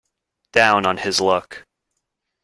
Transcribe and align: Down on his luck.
Down 0.51 0.87
on 0.87 0.97
his 0.97 1.21
luck. 1.21 1.63